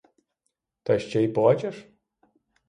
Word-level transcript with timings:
Та 0.83 0.99
ще 0.99 1.23
й 1.23 1.27
плачеш? 1.27 1.87